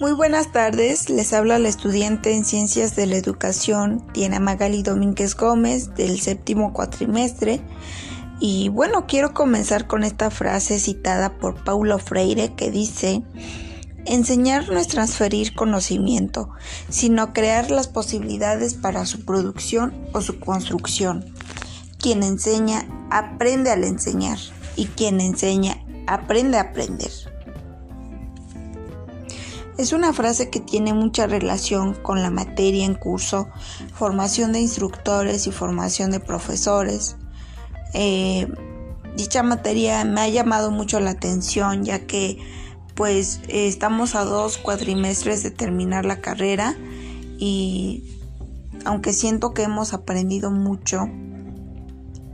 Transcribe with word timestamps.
Muy 0.00 0.12
buenas 0.12 0.50
tardes, 0.50 1.10
les 1.10 1.34
habla 1.34 1.58
la 1.58 1.68
estudiante 1.68 2.34
en 2.34 2.46
Ciencias 2.46 2.96
de 2.96 3.04
la 3.04 3.16
Educación, 3.16 4.02
Diana 4.14 4.40
Magali 4.40 4.82
Domínguez 4.82 5.36
Gómez, 5.36 5.94
del 5.94 6.18
séptimo 6.22 6.72
cuatrimestre. 6.72 7.60
Y 8.40 8.70
bueno, 8.70 9.04
quiero 9.06 9.34
comenzar 9.34 9.86
con 9.86 10.02
esta 10.02 10.30
frase 10.30 10.78
citada 10.78 11.36
por 11.36 11.64
Paulo 11.64 11.98
Freire 11.98 12.54
que 12.54 12.70
dice, 12.70 13.22
enseñar 14.06 14.70
no 14.70 14.78
es 14.78 14.88
transferir 14.88 15.54
conocimiento, 15.54 16.48
sino 16.88 17.34
crear 17.34 17.70
las 17.70 17.86
posibilidades 17.86 18.72
para 18.72 19.04
su 19.04 19.26
producción 19.26 19.92
o 20.14 20.22
su 20.22 20.40
construcción. 20.40 21.26
Quien 21.98 22.22
enseña, 22.22 22.88
aprende 23.10 23.70
al 23.70 23.84
enseñar, 23.84 24.38
y 24.76 24.86
quien 24.86 25.20
enseña, 25.20 25.76
aprende 26.06 26.56
a 26.56 26.62
aprender. 26.62 27.29
Es 29.80 29.94
una 29.94 30.12
frase 30.12 30.50
que 30.50 30.60
tiene 30.60 30.92
mucha 30.92 31.26
relación 31.26 31.94
con 31.94 32.20
la 32.20 32.28
materia 32.28 32.84
en 32.84 32.94
curso, 32.94 33.48
formación 33.94 34.52
de 34.52 34.60
instructores 34.60 35.46
y 35.46 35.52
formación 35.52 36.10
de 36.10 36.20
profesores. 36.20 37.16
Eh, 37.94 38.46
dicha 39.16 39.42
materia 39.42 40.04
me 40.04 40.20
ha 40.20 40.28
llamado 40.28 40.70
mucho 40.70 41.00
la 41.00 41.12
atención 41.12 41.82
ya 41.82 42.00
que 42.06 42.36
pues 42.94 43.40
estamos 43.48 44.16
a 44.16 44.24
dos 44.26 44.58
cuatrimestres 44.58 45.42
de 45.42 45.50
terminar 45.50 46.04
la 46.04 46.20
carrera 46.20 46.76
y 47.38 48.04
aunque 48.84 49.14
siento 49.14 49.54
que 49.54 49.62
hemos 49.62 49.94
aprendido 49.94 50.50
mucho, 50.50 51.08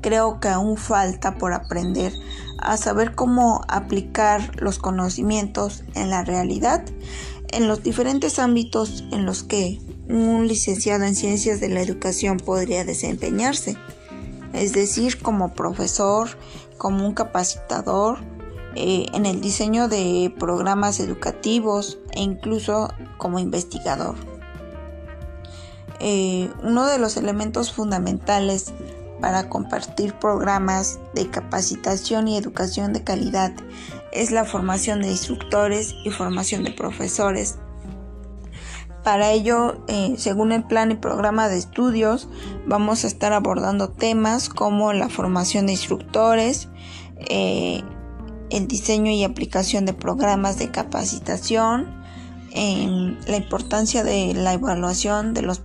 creo 0.00 0.40
que 0.40 0.48
aún 0.48 0.76
falta 0.76 1.34
por 1.34 1.52
aprender 1.52 2.12
a 2.58 2.76
saber 2.76 3.14
cómo 3.14 3.62
aplicar 3.68 4.60
los 4.60 4.78
conocimientos 4.78 5.84
en 5.94 6.10
la 6.10 6.24
realidad 6.24 6.84
en 7.48 7.68
los 7.68 7.82
diferentes 7.82 8.38
ámbitos 8.38 9.04
en 9.12 9.24
los 9.24 9.42
que 9.42 9.80
un 10.08 10.46
licenciado 10.46 11.04
en 11.04 11.14
ciencias 11.14 11.60
de 11.60 11.68
la 11.68 11.80
educación 11.80 12.38
podría 12.38 12.84
desempeñarse, 12.84 13.76
es 14.52 14.72
decir, 14.72 15.20
como 15.20 15.54
profesor, 15.54 16.28
como 16.78 17.06
un 17.06 17.14
capacitador, 17.14 18.18
eh, 18.74 19.06
en 19.14 19.26
el 19.26 19.40
diseño 19.40 19.88
de 19.88 20.32
programas 20.38 21.00
educativos 21.00 21.98
e 22.12 22.20
incluso 22.20 22.92
como 23.16 23.38
investigador. 23.38 24.16
Eh, 25.98 26.50
uno 26.62 26.86
de 26.86 26.98
los 26.98 27.16
elementos 27.16 27.72
fundamentales 27.72 28.74
para 29.20 29.48
compartir 29.48 30.14
programas 30.14 30.98
de 31.14 31.28
capacitación 31.28 32.28
y 32.28 32.36
educación 32.36 32.92
de 32.92 33.02
calidad 33.02 33.52
es 34.12 34.30
la 34.30 34.44
formación 34.44 35.02
de 35.02 35.08
instructores 35.08 35.94
y 36.04 36.10
formación 36.10 36.64
de 36.64 36.72
profesores. 36.72 37.58
Para 39.04 39.30
ello, 39.30 39.84
eh, 39.86 40.14
según 40.18 40.50
el 40.50 40.64
plan 40.64 40.90
y 40.90 40.96
programa 40.96 41.48
de 41.48 41.58
estudios, 41.58 42.28
vamos 42.66 43.04
a 43.04 43.06
estar 43.06 43.32
abordando 43.32 43.90
temas 43.90 44.48
como 44.48 44.92
la 44.92 45.08
formación 45.08 45.66
de 45.66 45.72
instructores, 45.72 46.68
eh, 47.28 47.82
el 48.50 48.66
diseño 48.66 49.12
y 49.12 49.22
aplicación 49.22 49.86
de 49.86 49.92
programas 49.92 50.58
de 50.58 50.70
capacitación, 50.72 52.02
la 52.56 53.36
importancia 53.36 54.02
de 54.02 54.32
la 54.32 54.54
evaluación 54.54 55.34
de 55.34 55.42
los, 55.42 55.62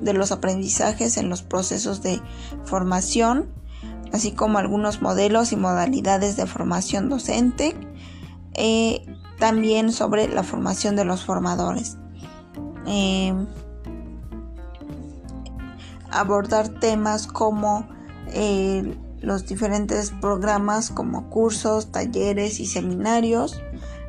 de 0.00 0.12
los 0.14 0.32
aprendizajes 0.32 1.18
en 1.18 1.28
los 1.28 1.42
procesos 1.42 2.00
de 2.02 2.18
formación, 2.64 3.50
así 4.10 4.32
como 4.32 4.56
algunos 4.56 5.02
modelos 5.02 5.52
y 5.52 5.56
modalidades 5.56 6.36
de 6.36 6.46
formación 6.46 7.10
docente, 7.10 7.76
eh, 8.54 9.04
también 9.38 9.92
sobre 9.92 10.28
la 10.28 10.42
formación 10.42 10.96
de 10.96 11.04
los 11.04 11.26
formadores. 11.26 11.98
Eh, 12.86 13.34
abordar 16.10 16.68
temas 16.68 17.26
como 17.26 17.86
eh, 18.28 18.96
los 19.20 19.46
diferentes 19.46 20.10
programas 20.22 20.90
como 20.90 21.28
cursos, 21.28 21.92
talleres 21.92 22.60
y 22.60 22.66
seminarios, 22.66 23.60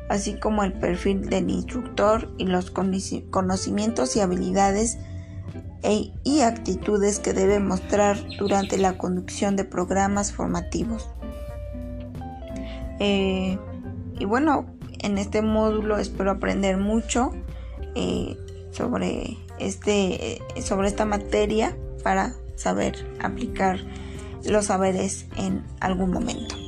así 0.08 0.38
como 0.38 0.62
el 0.64 0.72
perfil 0.72 1.28
del 1.28 1.50
instructor 1.50 2.32
y 2.38 2.46
los 2.46 2.70
conocimientos 2.70 4.16
y 4.16 4.20
habilidades 4.20 4.98
e, 5.82 6.12
y 6.24 6.40
actitudes 6.40 7.18
que 7.18 7.32
debe 7.32 7.60
mostrar 7.60 8.18
durante 8.38 8.78
la 8.78 8.98
conducción 8.98 9.56
de 9.56 9.64
programas 9.64 10.32
formativos. 10.32 11.08
Eh, 12.98 13.58
y 14.18 14.24
bueno, 14.24 14.66
en 15.00 15.18
este 15.18 15.42
módulo 15.42 15.98
espero 15.98 16.30
aprender 16.30 16.76
mucho 16.76 17.32
eh, 17.94 18.36
sobre, 18.70 19.36
este, 19.58 20.40
sobre 20.60 20.88
esta 20.88 21.04
materia 21.04 21.76
para 22.02 22.34
saber 22.56 22.94
aplicar 23.20 23.78
los 24.44 24.66
saberes 24.66 25.26
en 25.36 25.64
algún 25.80 26.10
momento. 26.10 26.65